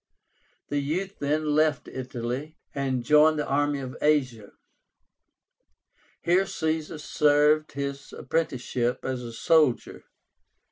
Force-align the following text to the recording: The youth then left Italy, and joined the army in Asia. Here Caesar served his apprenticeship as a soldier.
The 0.69 0.79
youth 0.79 1.19
then 1.19 1.51
left 1.53 1.87
Italy, 1.87 2.57
and 2.73 3.03
joined 3.05 3.37
the 3.37 3.45
army 3.47 3.77
in 3.77 3.95
Asia. 4.01 4.53
Here 6.23 6.47
Caesar 6.47 6.97
served 6.97 7.73
his 7.73 8.11
apprenticeship 8.11 9.05
as 9.05 9.21
a 9.21 9.31
soldier. 9.31 10.05